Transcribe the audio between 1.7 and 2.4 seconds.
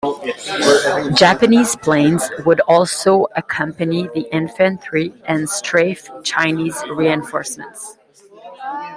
planes